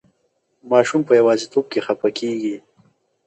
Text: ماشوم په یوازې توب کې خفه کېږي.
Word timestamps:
ماشوم 0.71 1.01
په 1.07 1.13
یوازې 1.19 1.45
توب 1.51 1.65
کې 1.71 1.79
خفه 1.85 2.09
کېږي. 2.19 2.55